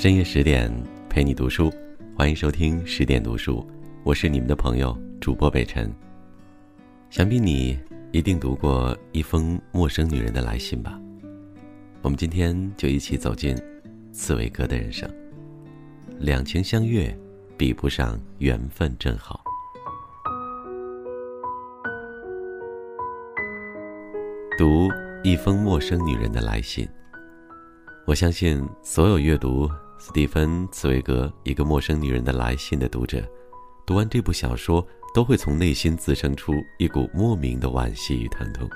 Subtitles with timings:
[0.00, 0.72] 深夜十点
[1.10, 1.70] 陪你读书，
[2.16, 3.62] 欢迎收听十点读书，
[4.02, 5.94] 我是你们的朋友主播北辰。
[7.10, 7.78] 想必你
[8.10, 10.98] 一定读过一封陌生女人的来信吧？
[12.00, 13.54] 我们今天就一起走进
[14.10, 15.06] 刺猬哥的人生。
[16.18, 17.14] 两情相悦，
[17.58, 19.44] 比不上缘分正好。
[24.56, 24.88] 读
[25.22, 26.88] 一封陌生女人的来信。
[28.06, 33.22] 我相信所有阅读斯蒂芬·茨威格《一个陌生女人的来信》的读者，
[33.84, 38.66] 读完这部小说都会从内心滋生出一股莫名的惋惜与疼痛。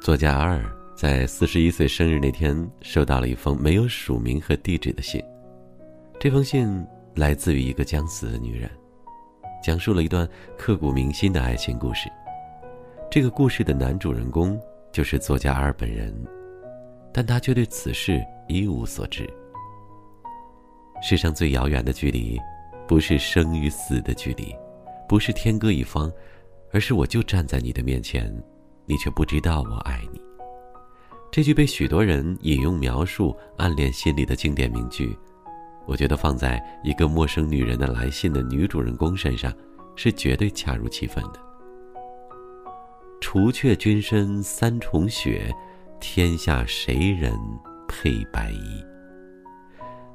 [0.00, 0.64] 作家阿尔
[0.96, 5.22] 在四十一岁生日那天收到了一封没有署名和地址的信，
[6.18, 6.82] 这封信
[7.14, 8.70] 来自于一个将死的女人，
[9.62, 10.26] 讲述了一段
[10.56, 12.08] 刻骨铭心的爱情故事。
[13.10, 14.58] 这个故事的男主人公
[14.90, 16.10] 就是作家阿尔本人，
[17.12, 18.18] 但他却对此事。
[18.48, 19.30] 一无所知。
[21.02, 22.38] 世上最遥远的距离，
[22.86, 24.54] 不是生与死的距离，
[25.08, 26.12] 不是天各一方，
[26.72, 28.32] 而是我就站在你的面前，
[28.86, 30.20] 你却不知道我爱你。
[31.32, 35.16] 这句被许多人引用描述暗恋心理的经典名句，
[35.86, 39.52] 我觉得放在一个陌生女人的来信的女主人公身上，
[39.96, 41.40] 是绝对恰如其分的。
[43.20, 45.54] 除却君身三重雪，
[46.00, 47.32] 天下谁人？
[47.88, 48.89] 配白衣。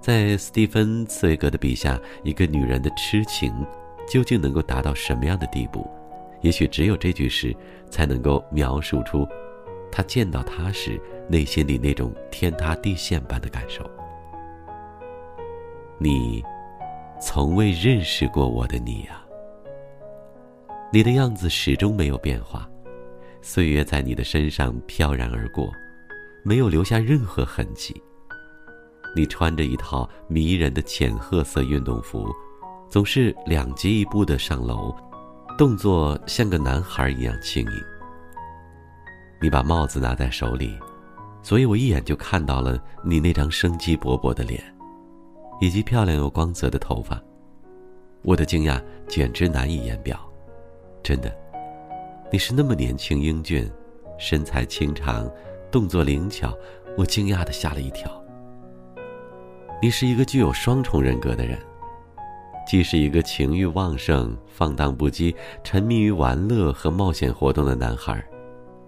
[0.06, 3.52] 在斯蒂芬·茨威格的笔下，一个女人的痴情
[4.08, 5.89] 究竟能够达到什么样的地步？
[6.42, 7.52] 也许只有这句诗
[7.89, 9.28] 才能够描述出，
[9.92, 13.83] 他见到她时内心里那种天塌地陷般的感受。
[15.98, 16.44] 你，
[17.20, 19.26] 从未认识过我的你啊！
[20.94, 22.70] 你的样子始终没有变化，
[23.42, 25.67] 岁月在你的身上飘然而过。
[26.44, 28.00] 没有留下任何痕迹。
[29.16, 32.27] 你穿着一套迷人的浅褐色运动服，
[32.89, 34.93] 总是两疾一步的上楼，
[35.58, 37.71] 动作像个男孩一样轻盈。
[39.42, 40.77] 你把帽子拿在手里，
[41.42, 44.61] 所以我一眼就看到了你那张生机勃勃的脸，
[45.61, 47.21] 以及漂亮又光泽的头发。
[48.21, 50.20] 我的惊讶简直难以言表，
[51.04, 51.33] 真的，
[52.31, 53.71] 你是那么年轻英俊，
[54.17, 55.30] 身材清长。
[55.71, 56.54] 动作灵巧，
[56.98, 58.09] 我惊讶的吓了一跳。
[59.86, 61.60] 你是一个具有双重人格的人，
[62.66, 65.32] 既是一个情欲旺盛、放荡不羁、
[65.64, 68.20] 沉迷于玩乐和冒险活动的男孩，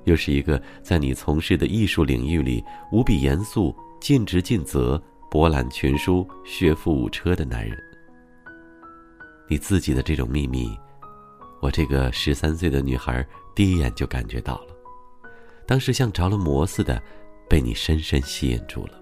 [0.05, 4.99] 又是一个在你从事的艺术领域里无比严肃、尽职尽责、
[5.29, 7.77] 博览群书、学富五车的男人。
[9.47, 10.67] 你自己的这种秘密，
[11.61, 14.75] 我这个十三岁的女孩第一眼就感觉到了。
[15.67, 16.99] 当时像着了魔似的，
[17.47, 18.96] 被你深深吸引住了。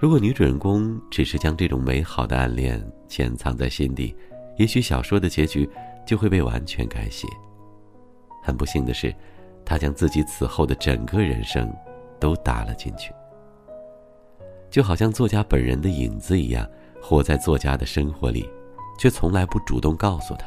[0.00, 4.14] 如果女主人公只是将这种美好的暗恋潜藏在心底，
[4.56, 5.68] 也许小说的结局
[6.06, 7.26] 就会被完全改写。
[8.42, 9.12] 很不幸的是，
[9.64, 11.68] 她将自己此后的整个人生
[12.20, 13.12] 都搭了进去，
[14.70, 16.64] 就好像作家本人的影子一样，
[17.02, 18.48] 活在作家的生活里，
[18.98, 20.46] 却从来不主动告诉他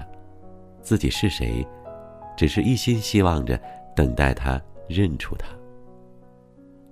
[0.82, 1.68] 自己是谁，
[2.38, 3.60] 只是一心希望着。
[3.94, 5.48] 等待他认出他。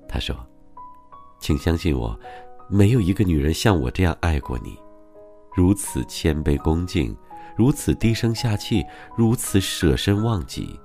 [0.05, 0.35] 他说
[1.39, 2.19] ：“请相信我，
[2.71, 4.77] 没有一个女人像我这样爱过你，
[5.55, 7.17] 如此谦卑恭敬，
[7.57, 8.85] 如此低声下气，
[9.17, 10.79] 如此舍身忘己。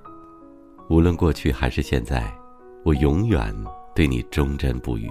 [0.88, 2.32] 无论过去还是现在，
[2.84, 3.54] 我永远
[3.94, 5.10] 对你忠贞不渝，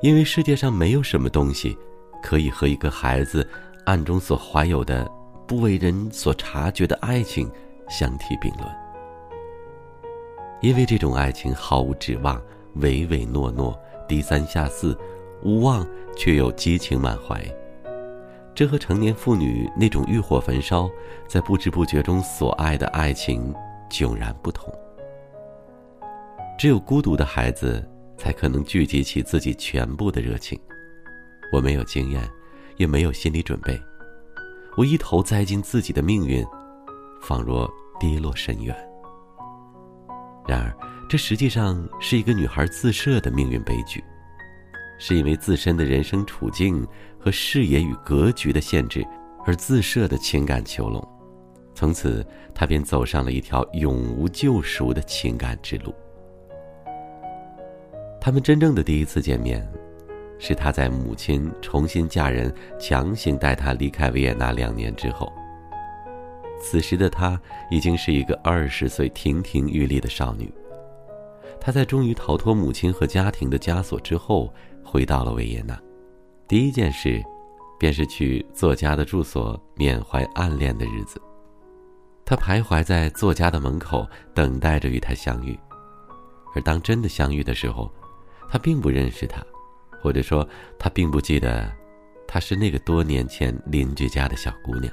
[0.00, 1.78] 因为世界上没有什么东西，
[2.20, 3.48] 可以和一个孩子
[3.86, 5.08] 暗中所怀有的
[5.46, 7.48] 不为人所察觉的爱情
[7.88, 8.66] 相提并论。”
[10.62, 12.42] 因为这种爱情毫无指望，
[12.74, 14.98] 唯唯诺诺，低三下四，
[15.42, 15.86] 无望
[16.16, 17.42] 却又激情满怀。
[18.54, 20.88] 这和成年妇女那种欲火焚烧，
[21.26, 23.54] 在不知不觉中所爱的爱情
[23.90, 24.72] 迥然不同。
[26.58, 27.82] 只有孤独的孩子，
[28.16, 30.58] 才可能聚集起自己全部的热情。
[31.50, 32.22] 我没有经验，
[32.76, 33.80] 也没有心理准备，
[34.76, 36.46] 我一头栽进自己的命运，
[37.22, 37.68] 仿若
[37.98, 38.76] 跌落深渊。
[40.46, 40.76] 然而，
[41.08, 44.04] 这实际上是一个女孩自设的命运悲剧，
[44.98, 46.86] 是因为自身的人生处境
[47.18, 49.06] 和视野与格局的限制
[49.44, 51.06] 而自设的情感囚笼。
[51.74, 52.24] 从此，
[52.54, 55.94] 她便走上了一条永无救赎的情感之路。
[58.20, 59.66] 他们真正的第一次见面，
[60.38, 65.32] 是她在母亲重新嫁人、强行带她离开维也纳两年之后。
[66.60, 67.40] 此时的她
[67.70, 70.52] 已经是一个二十岁亭亭玉立的少女。
[71.58, 74.52] 她在终于逃脱母亲和家庭的枷锁之后，
[74.84, 75.80] 回到了维也纳。
[76.48, 77.22] 第一件事，
[77.78, 81.20] 便是去作家的住所缅怀暗恋的日子。
[82.24, 85.58] 他徘徊在作家的门口，等待着与他相遇。
[86.54, 87.90] 而当真的相遇的时候，
[88.48, 89.42] 他并不认识他，
[90.00, 90.46] 或者说
[90.78, 91.70] 他并不记得，
[92.26, 94.92] 她是那个多年前邻居家的小姑娘。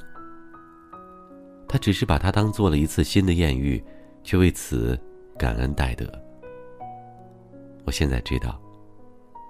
[1.67, 3.83] 他只是把她当做了一次新的艳遇，
[4.23, 4.99] 却为此
[5.37, 6.05] 感恩戴德。
[7.85, 8.59] 我现在知道，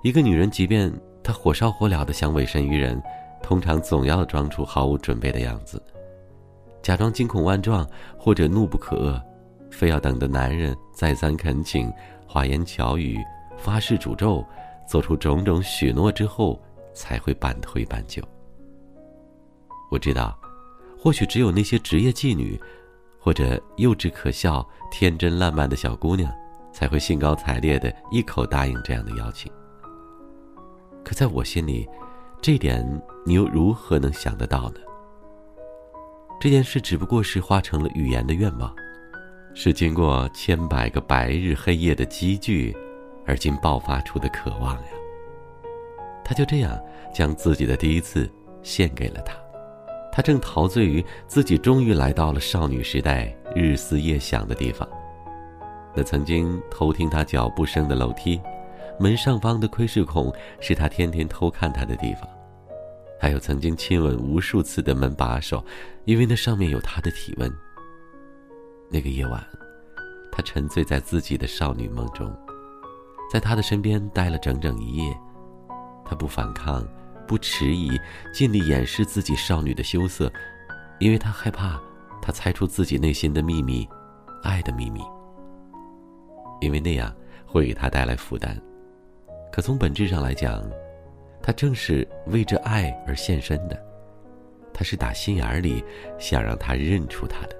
[0.02, 0.92] 一个女人即便
[1.22, 3.02] 她火烧火燎的想委身于人，
[3.44, 5.82] 通常总要装出毫无准备的样子，
[6.82, 7.88] 假装惊恐万状
[8.18, 9.22] 或者怒不可遏。
[9.72, 11.94] 非要等的男人再三恳请、
[12.26, 13.20] 花言巧语、
[13.58, 14.44] 发誓诅咒、
[14.88, 16.60] 做出种种许诺之后，
[16.94, 18.22] 才会半推半就。
[19.92, 20.36] 我知道，
[20.98, 22.60] 或许只有那些职业妓女，
[23.20, 26.34] 或者幼稚可笑、天真烂漫的小姑娘，
[26.74, 29.52] 才会兴高采烈的一口答应这样的邀请。
[31.04, 31.88] 可在我心里，
[32.42, 32.86] 这点
[33.26, 34.80] 你又如何能想得到呢？
[36.40, 38.74] 这件事只不过是化成了语言的愿望。
[39.56, 42.76] 是经过千百个白日黑夜的积聚，
[43.26, 44.90] 而今爆发出的渴望呀。
[46.24, 46.80] 他就这样
[47.14, 48.30] 将自己的第一次
[48.62, 49.34] 献给了他。
[50.12, 54.88] 他正陶醉于自己终于来到了少女时代日思夜想的地方。
[55.96, 58.40] 那曾经偷听他脚步声的楼梯，
[59.00, 62.28] 门上方的窥视孔是他天天偷看他的地方。
[63.20, 65.64] 还有曾经亲吻无数次的门把手，
[66.06, 67.52] 因为那上面有他的体温。
[68.90, 69.46] 那个夜晚，
[70.32, 72.34] 他沉醉在自己的少女梦中，
[73.32, 75.18] 在他的身边待了整整一夜。
[76.06, 76.88] 他不反抗，
[77.28, 77.92] 不迟疑，
[78.34, 80.32] 尽力掩饰自己少女的羞涩，
[81.00, 81.80] 因为他害怕
[82.22, 83.88] 他猜出自己内心的秘密，
[84.44, 85.02] 爱的秘密。
[86.62, 87.14] 因为那样
[87.46, 88.60] 会给他带来负担。
[89.52, 90.64] 可从本质上来讲，
[91.42, 93.78] 他正是为着爱而献身的，
[94.74, 95.84] 他是打心眼里
[96.18, 97.56] 想让他认出他的。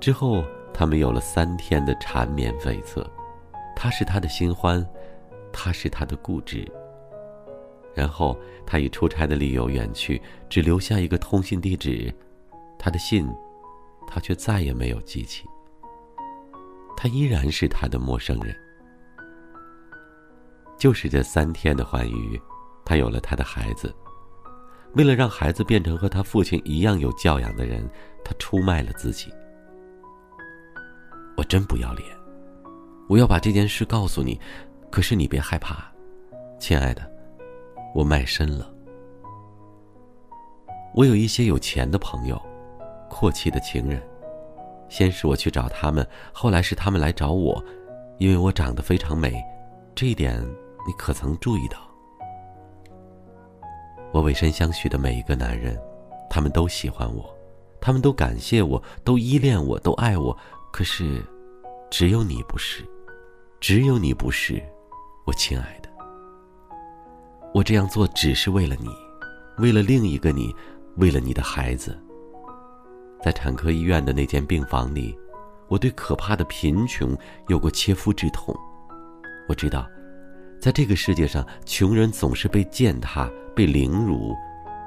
[0.00, 3.06] 之后，他们有了三天的缠绵悱恻，
[3.76, 4.84] 他是他的新欢，
[5.52, 6.66] 他是他的固执。
[7.94, 8.36] 然后，
[8.66, 12.12] 他以出差的理由远去，只留下一个通信地址，
[12.78, 13.28] 他的信，
[14.06, 15.44] 他却再也没有记起。
[16.96, 18.56] 他依然是他的陌生人。
[20.82, 22.42] 就是这三天的欢愉，
[22.84, 23.94] 他有了他的孩子。
[24.94, 27.88] 为了让孩子变成和他父亲一样有教养的人，
[28.24, 29.32] 他出卖了自己。
[31.36, 32.08] 我真不要脸，
[33.08, 34.40] 我要把这件事告诉你，
[34.90, 35.88] 可是你别害怕，
[36.58, 37.08] 亲爱的，
[37.94, 38.68] 我卖身了。
[40.96, 42.42] 我有一些有钱的朋友，
[43.08, 44.02] 阔气的情人，
[44.88, 47.64] 先是我去找他们，后来是他们来找我，
[48.18, 49.40] 因为我长得非常美，
[49.94, 50.44] 这一点
[50.86, 51.78] 你可曾注意到？
[54.12, 55.78] 我委身相许的每一个男人，
[56.28, 57.34] 他们都喜欢我，
[57.80, 60.36] 他们都感谢我，都依恋我，都爱我。
[60.72, 61.24] 可是，
[61.90, 62.84] 只有你不是，
[63.60, 64.62] 只有你不是，
[65.26, 65.88] 我亲爱的。
[67.54, 68.88] 我这样做只是为了你，
[69.58, 70.54] 为了另一个你，
[70.96, 71.98] 为了你的孩子。
[73.22, 75.16] 在产科医院的那间病房里，
[75.68, 77.16] 我对可怕的贫穷
[77.48, 78.54] 有过切肤之痛。
[79.48, 79.86] 我知道，
[80.62, 84.32] 在这个世界上，穷人总是被践踏、被凌辱，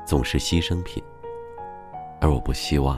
[0.08, 1.03] 总是牺牲品。
[2.22, 2.98] 而我不希望。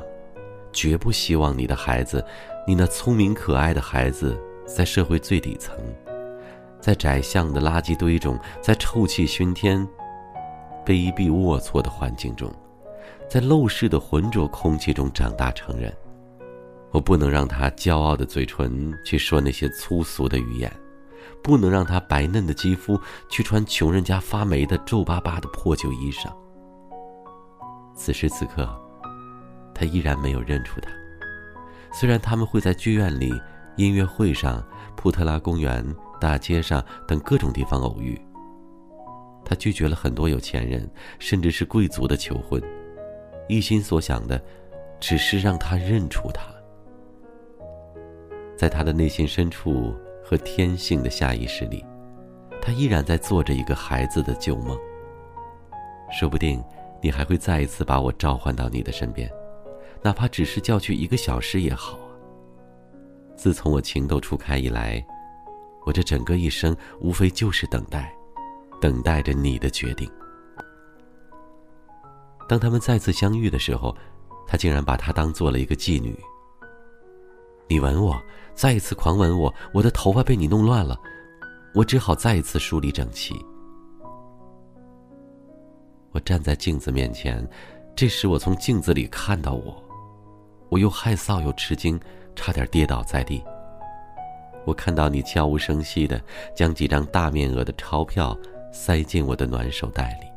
[0.72, 2.24] 绝不希望你的孩子，
[2.68, 5.76] 你那聪明可爱的孩子，在社会最底层，
[6.80, 9.80] 在窄巷的垃圾堆中，在臭气熏天、
[10.86, 12.54] 卑鄙龌龊的环境中，
[13.28, 15.92] 在陋室的浑浊空气中长大成人。
[16.92, 20.72] 我不能让他骄傲的嘴唇去说那些粗俗的语言，
[21.44, 26.32] 不能让他白嫩的肌肤去穿穷人家发霉的皱巴巴的破旧衣裳。
[27.96, 28.68] 此时此刻。
[29.80, 30.90] 他依然没有认出他，
[31.94, 33.32] 虽然他们会在剧院里、
[33.76, 34.66] 音乐会上、
[34.96, 35.86] 普特拉公园、
[36.20, 38.20] 大街上等各种地方偶遇。
[39.46, 40.90] 他拒绝了很多有钱人，
[41.20, 42.60] 甚至是贵族的求婚，
[43.48, 44.44] 一心所想的，
[45.00, 46.42] 只是让他认出他。
[48.58, 49.94] 在他的内心深处
[50.30, 51.86] 和天性的下意识里，
[52.62, 54.78] 他依然在做着一个孩子的旧梦。
[56.12, 56.62] 说不定，
[57.02, 59.32] 你还会再一次把我召唤到你的身边。
[60.02, 62.12] 哪怕只是叫去一个小时也好啊。
[63.38, 65.02] 自从我情窦初开以来，
[65.86, 68.14] 我这整个一生无非就是等待，
[68.82, 70.12] 等待着你的决定。
[72.50, 73.96] 当他们再次相遇的时候，
[74.46, 76.20] 他竟然把她当做了一个妓女。
[77.70, 78.22] 你吻我，
[78.58, 81.00] 再一次狂吻我，我的头发被你弄乱了，
[81.76, 83.36] 我只好再一次梳理整齐。
[86.12, 87.48] 我站在镜子面前，
[87.96, 89.80] 这时我从镜子里看到我，
[90.70, 92.00] 我又害臊又吃惊，
[92.36, 93.44] 差点跌倒在地。
[94.66, 96.20] 我看到你悄无声息的
[96.56, 98.36] 将几张大面额的钞票
[98.72, 100.28] 塞进我的暖手袋里，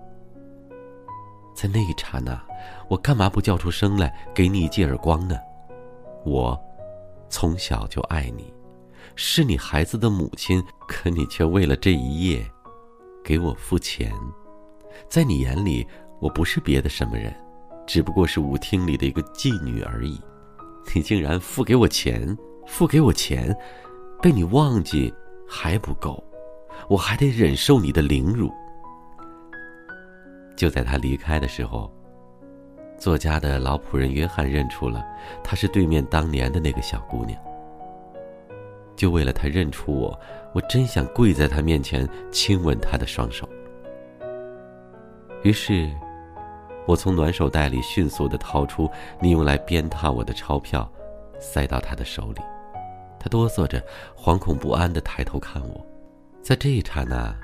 [1.57, 2.39] 在那一刹那，
[2.87, 5.39] 我干嘛不叫出声来给你一记耳光呢？
[6.27, 6.61] 我
[7.31, 8.53] 从小就爱你，
[9.15, 12.45] 是你孩子的母亲，可你却为了这一夜
[13.25, 14.13] 给我付钱，
[15.09, 15.87] 在你眼里，
[16.21, 17.35] 我不是别的什么人，
[17.87, 20.21] 只不过是舞厅里的一个妓女而已。
[20.95, 23.57] 你竟然付给我钱，付给我钱！
[24.21, 25.13] 被你忘记
[25.49, 26.23] 还不够，
[26.89, 28.53] 我还得忍受你的凌辱。
[30.57, 31.91] 就在他离开的时候，
[33.01, 35.03] 作家的老仆人约翰认出了
[35.43, 37.37] 她是对面当年的那个小姑娘。
[38.95, 40.21] 就为了她认出我，
[40.53, 43.49] 我真想跪在她面前亲吻她的双手。
[45.43, 45.91] 于是，
[46.87, 48.89] 我从暖手袋里迅速的掏出
[49.19, 50.87] 你用来鞭挞我的钞票，
[51.41, 52.43] 塞到她的手里。
[53.19, 53.83] 她哆嗦着，
[54.15, 55.87] 惶恐不安地抬头看我，
[56.43, 57.35] 在这一刹那，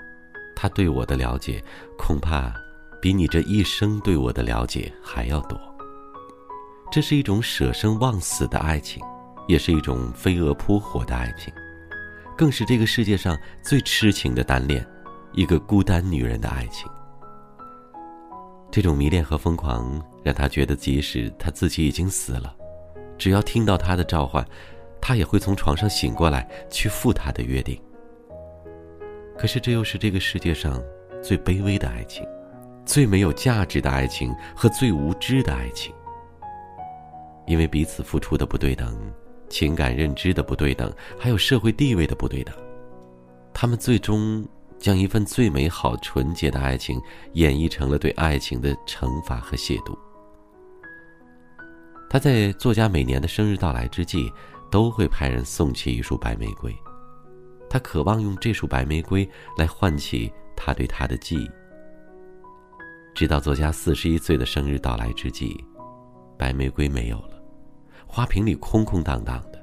[0.55, 1.63] 他对我的了解，
[1.97, 2.55] 恐怕
[3.07, 5.57] 比你这一生对我的了解还要多。
[6.91, 9.01] 这是一种舍生忘死的爱情，
[9.47, 11.55] 也是一种飞蛾扑火的爱情，
[12.37, 14.85] 更是这个世界上最痴情的单恋，
[15.35, 16.91] 一个孤单女人的爱情。
[18.73, 22.53] 这种迷恋和疯狂，让他觉得即使他自己已经死了，
[23.17, 24.45] 只要听到他的召唤。
[25.01, 27.81] 他也会从床上醒过来，去赴他的约定。
[29.39, 30.83] 可是，这又是这个世界上
[31.23, 32.27] 最卑微的爱情，
[32.87, 35.95] 最没有价值的爱情和最无知的爱情。
[37.47, 38.97] 因为彼此付出的不对等，
[39.49, 42.55] 情感认知的不对等，还有社会地位的不对等，
[43.53, 44.47] 他们最终
[44.79, 46.99] 将一份最美好、纯洁的爱情
[47.35, 49.95] 演绎成了对爱情的惩罚和亵渎。
[52.09, 54.33] 他在作家每年的生日到来之际。
[54.69, 56.77] 都会派人送去一束白玫瑰，
[57.71, 59.27] 他渴望用这束白玫瑰
[59.57, 61.49] 来唤起他对她的记忆。
[63.17, 65.57] 直到作家四十一岁的生日到来之际，
[66.37, 67.43] 白玫瑰没有了，
[68.07, 69.59] 花瓶里空空荡荡的。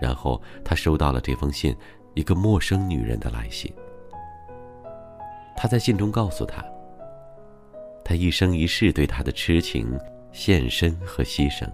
[0.00, 1.76] 然后他收到了这封信，
[2.14, 3.70] 一个陌生女人的来信。
[5.54, 6.64] 他在信中告诉他，
[8.02, 9.94] 他一生一世对她的痴情、
[10.32, 11.70] 献身和牺牲。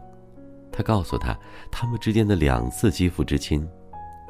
[0.72, 1.38] 他告诉他，
[1.70, 3.64] 他们之间的两次肌肤之亲，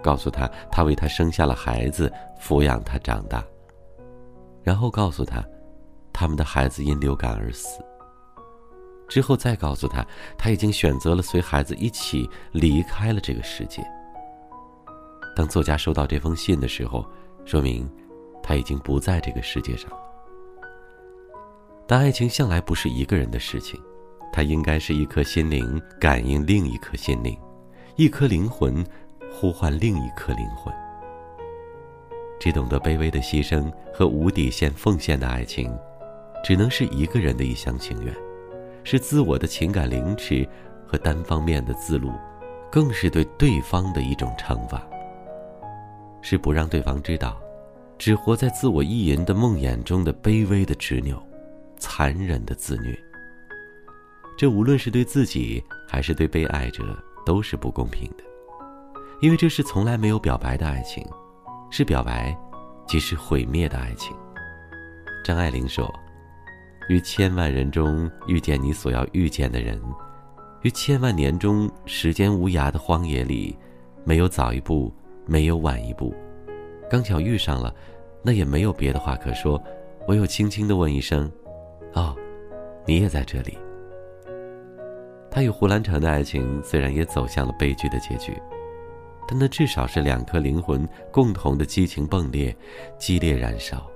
[0.02, 3.42] 告诉他，他为他生下了孩子，抚养他长大。
[4.62, 5.42] 然后告诉他，
[6.18, 7.84] 他们的孩子因流感而死。
[9.06, 10.04] 之后再告诉他，
[10.38, 13.86] 他已经选择了随孩子一起离开了这个世界。
[15.36, 17.04] 当作家收到这封信的时候，
[17.44, 17.86] 说明
[18.42, 19.98] 他已经不在这个世界上了。
[21.86, 23.78] 但爱情向来不是一个人的事情。
[24.32, 27.34] 它应该是一颗心灵感应另一颗心灵，
[27.94, 28.84] 一颗灵魂
[29.32, 30.74] 呼唤另一颗灵魂。
[32.38, 35.74] 只懂得卑微的牺牲和无底线奉献的爱情，
[36.46, 38.14] 只能是一个人的一厢情愿，
[38.84, 40.48] 是自我的情感凌迟
[40.86, 42.16] 和单方面的自戮，
[42.70, 44.80] 更是对对方的一种惩罚。
[46.22, 47.36] 是不让对方知道，
[47.98, 51.20] 只活在自我意淫的梦魇中的卑微的执拗，
[51.78, 52.96] 残忍的自虐。
[54.38, 58.22] 这无论是对自己还是对被爱者都是不公平的，
[59.20, 61.04] 因为这是从来没有表白的爱情，
[61.72, 62.38] 是表白
[62.86, 64.16] 即是毁灭的爱情。
[65.24, 65.92] 张爱玲说
[66.88, 69.80] ：“于千万人中遇见你所要遇见的人，
[70.62, 73.56] 于千万年中时间无涯的荒野里，
[74.04, 74.92] 没有早一步，
[75.26, 76.14] 没有晚一步，
[76.88, 77.74] 刚巧遇上了，
[78.22, 79.60] 那也没有别的话可说，
[80.06, 81.30] 唯有轻轻的问一声
[81.94, 82.14] ：‘哦，
[82.86, 83.58] 你也在这里。’”
[85.28, 88.32] 他与胡兰成的爱情虽然也走向了悲剧的结局，
[89.28, 92.56] 但那至少是两颗灵魂共同的激情迸裂、
[92.96, 93.90] 激烈燃烧，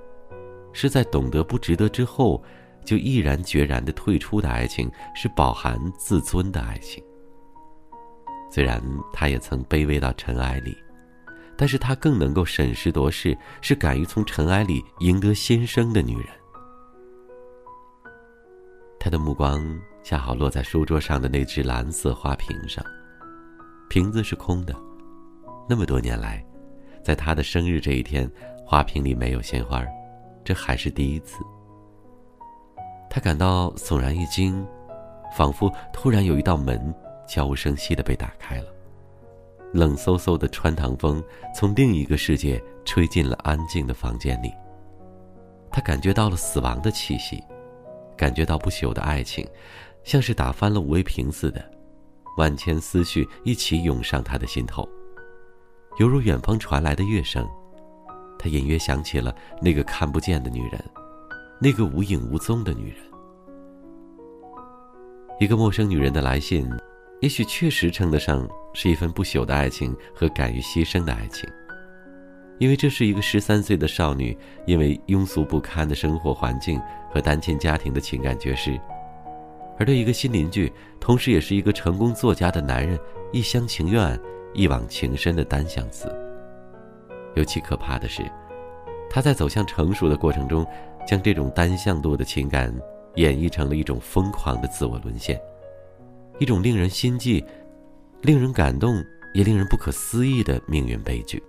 [0.73, 2.43] 是在懂得不值得之后
[2.85, 7.03] 就毅然决然的退出的爱情，是饱含自尊的爱情。
[8.51, 8.81] 虽然
[9.13, 10.75] 他也曾卑微到尘埃里，
[11.57, 16.27] 但是他更能够审时度势，是敢于从尘埃里赢得新生的女人。
[18.99, 19.63] 他的目光。
[20.03, 22.83] 恰好落在书桌上的那只蓝色花瓶上，
[23.87, 24.75] 瓶子是空的。
[25.69, 26.43] 那么多年来，
[27.03, 28.27] 在他的生日这一天，
[28.65, 29.85] 花瓶里没有鲜花，
[30.43, 31.43] 这还是第一次。
[33.13, 34.65] 他感到悚然一惊，
[35.35, 36.95] 仿佛突然有一道门
[37.27, 38.67] 悄无声息的被打开了，
[39.73, 41.21] 冷飕飕的穿堂风
[41.53, 44.49] 从另一个世界吹进了安静的房间里。
[45.69, 47.43] 他感觉到了死亡的气息，
[48.15, 49.45] 感觉到不朽的爱情，
[50.05, 51.61] 像是打翻了五味瓶似的，
[52.37, 54.87] 万千思绪一起涌上他的心头，
[55.97, 57.45] 犹如远方传来的乐声。
[58.39, 60.81] 他隐约想起了那个看不见的女人，
[61.63, 62.97] 那个无影无踪的女人。
[65.39, 66.67] 一个陌生女人的来信，
[67.19, 71.47] 也许确实称得上是一份不朽的爱情和敢于牺牲的爱情。
[72.57, 76.81] 因为这是一个十三岁的少女，因为庸俗不堪的生活环境
[77.13, 78.79] 和单亲家庭的情感缺失，
[79.77, 82.99] 而对一个新邻居，同时也是一个成功作家的男人，
[83.31, 84.19] 一厢情愿、
[84.55, 86.11] 一往情深的单相思。
[87.35, 88.23] 尤其可怕的是，
[89.13, 90.65] 他在走向成熟的过程中，
[91.05, 92.73] 将这种单向度的情感
[93.15, 95.37] 演绎成了一种疯狂的自我沦陷，
[96.39, 97.43] 一种令人心悸、
[98.21, 99.03] 令人感动
[99.33, 101.43] 也令人不可思议的命运悲剧。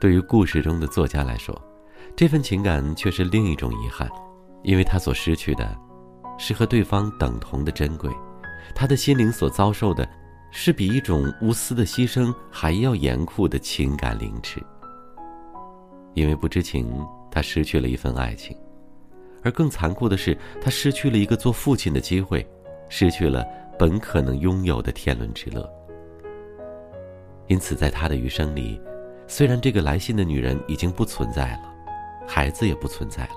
[0.00, 1.60] 对于故事中的作家来说，
[2.14, 4.08] 这份情感却是另一种遗憾，
[4.62, 5.76] 因为他所失去的，
[6.38, 8.08] 是和对方等同的珍贵，
[8.72, 10.08] 他的心灵所遭受的，
[10.52, 14.64] 是比一种无私的牺牲还要严酷的情感凌迟。
[16.20, 16.86] 因为不知情，
[17.30, 18.54] 他失去了一份爱情，
[19.42, 22.46] 而更残酷的是，他失去了一个做父亲的机会，
[22.90, 23.42] 失去了
[23.78, 25.66] 本可能拥有的天伦之乐。
[27.46, 28.78] 因此，在他的余生里，
[29.26, 31.74] 虽然这个来信的女人已经不存在了，
[32.28, 33.36] 孩子也不存在了，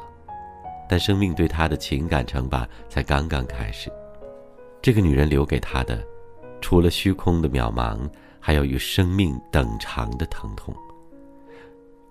[0.90, 3.90] 但生命对他的情感惩罚才刚刚开始。
[4.82, 6.06] 这个女人留给他的，
[6.60, 7.98] 除了虚空的渺茫，
[8.42, 10.76] 还有与生命等长的疼痛。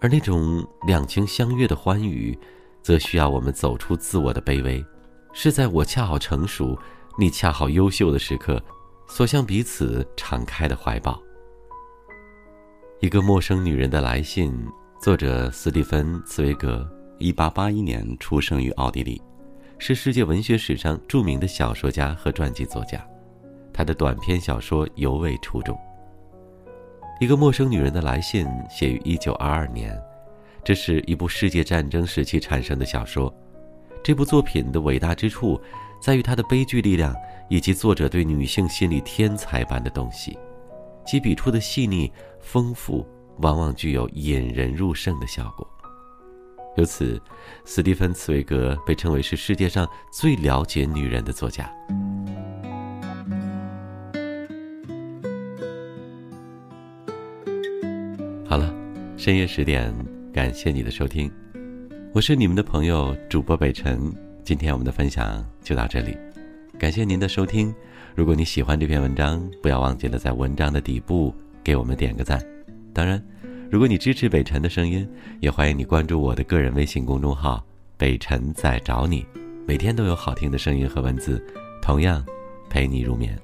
[0.03, 2.37] 而那种两情相悦的欢愉，
[2.83, 4.85] 则需要我们走出自我的卑微，
[5.33, 6.77] 是在我恰好成熟，
[7.17, 8.61] 你恰好优秀的时刻，
[9.07, 11.23] 所向彼此敞开的怀抱。
[12.99, 14.53] 一个陌生女人的来信，
[15.01, 16.85] 作者斯蒂芬·茨威格，
[17.19, 19.23] 一八八一年出生于奥地利，
[19.79, 23.01] 是世界文学史上著名的小说家和传记作家，
[23.73, 25.79] 他的短篇小说尤为出众。
[27.23, 29.97] 一个陌生女人的来信写于一九二二年，
[30.65, 33.33] 这是一部世界战争时期产生的小说。
[34.03, 35.63] 这部作品的伟大之处，
[36.01, 37.15] 在于它的悲剧力量
[37.49, 40.37] 以及作者对女性心理天才般的洞悉，
[41.07, 43.07] 其笔触的细腻丰富，
[43.39, 45.65] 往往具有引人入胜的效果。
[46.77, 47.23] 由此，
[47.65, 51.73] 斯蒂芬·茨威格被称为是世界上最了解女人的作家。
[59.23, 59.95] 深夜十点，
[60.33, 61.31] 感谢你的收听，
[62.13, 64.13] 我是你们的朋友主播北辰。
[64.43, 66.19] 今天我们的分享就到这里，
[66.77, 67.73] 感谢您的收听。
[68.17, 71.33] 如果你喜欢这篇文章，不要忘记了在文章的底部
[71.63, 72.45] 给我们点个赞。
[72.93, 73.25] 当然，
[73.71, 75.09] 如果你支持北辰的声音，
[75.39, 77.65] 也欢迎你关注我的个人微信公众号
[77.97, 79.25] “北辰在找你”，
[79.69, 81.41] 每天都有好听的声音和文字，
[81.81, 82.27] 同样
[82.69, 83.39] 陪你入眠。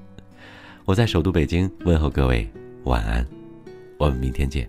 [0.85, 2.51] 我在首都北京问候各位
[2.83, 3.25] 晚安，
[3.97, 4.69] 我们明天见。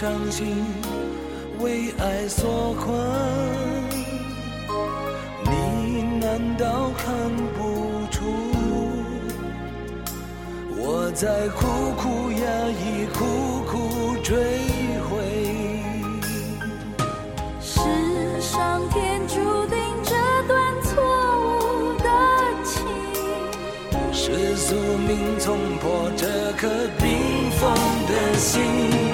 [0.00, 0.64] 伤心，
[1.58, 2.96] 为爱所困。
[5.42, 7.08] 你难道看
[7.58, 8.22] 不出
[10.76, 12.38] 我在苦苦压
[12.70, 13.18] 抑，苦
[13.66, 14.36] 苦追
[15.10, 15.10] 悔？
[17.60, 17.80] 是
[18.40, 19.34] 上天注
[19.66, 20.14] 定这
[20.46, 20.94] 段错
[21.42, 22.08] 误的
[22.62, 22.86] 情，
[24.12, 26.68] 是宿命冲破这颗
[27.00, 27.74] 冰封
[28.06, 29.07] 的心。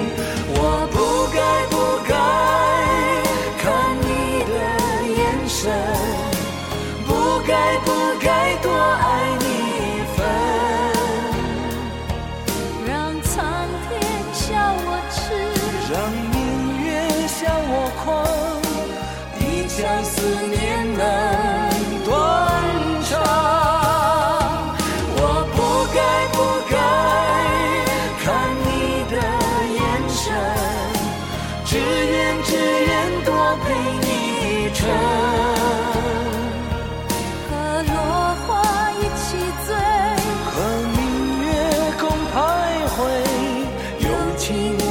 [44.55, 44.84] You.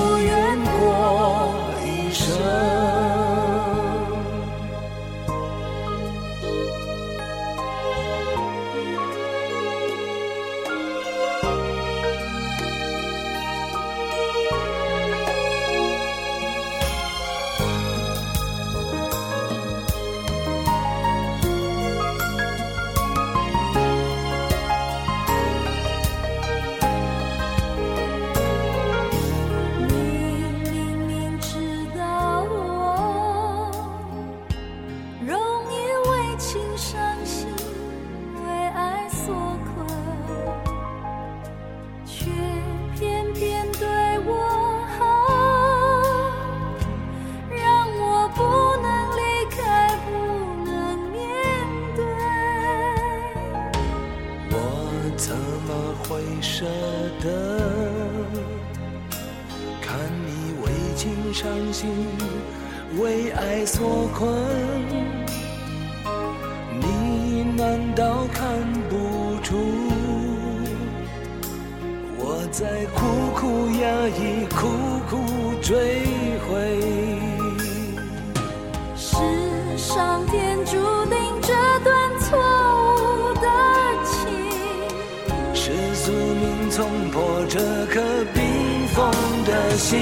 [87.37, 88.01] 我这颗
[88.33, 89.11] 冰封
[89.45, 90.01] 的心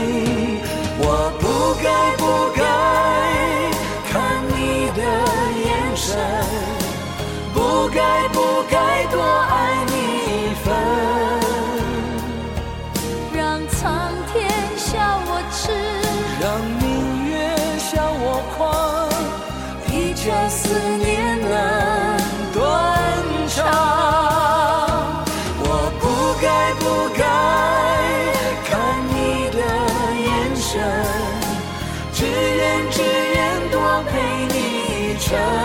[0.99, 1.45] 我不
[1.83, 2.23] 该不
[2.55, 2.72] 该
[35.33, 35.62] show.